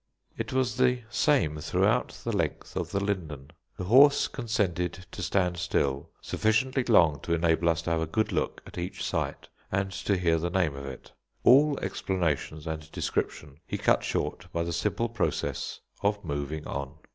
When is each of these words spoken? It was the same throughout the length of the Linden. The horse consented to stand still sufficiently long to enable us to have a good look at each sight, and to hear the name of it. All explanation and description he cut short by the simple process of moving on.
It 0.35 0.51
was 0.51 0.77
the 0.77 1.03
same 1.11 1.59
throughout 1.59 2.19
the 2.23 2.35
length 2.35 2.75
of 2.75 2.89
the 2.89 2.99
Linden. 2.99 3.51
The 3.77 3.83
horse 3.83 4.27
consented 4.27 4.93
to 5.11 5.21
stand 5.21 5.57
still 5.57 6.09
sufficiently 6.21 6.83
long 6.83 7.19
to 7.19 7.35
enable 7.35 7.69
us 7.69 7.83
to 7.83 7.91
have 7.91 8.01
a 8.01 8.07
good 8.07 8.31
look 8.31 8.63
at 8.65 8.79
each 8.79 9.03
sight, 9.03 9.49
and 9.71 9.91
to 9.91 10.17
hear 10.17 10.39
the 10.39 10.49
name 10.49 10.73
of 10.75 10.87
it. 10.87 11.11
All 11.43 11.77
explanation 11.83 12.67
and 12.67 12.91
description 12.91 13.59
he 13.67 13.77
cut 13.77 14.03
short 14.03 14.51
by 14.51 14.63
the 14.63 14.73
simple 14.73 15.07
process 15.07 15.81
of 16.01 16.25
moving 16.25 16.65
on. 16.65 16.95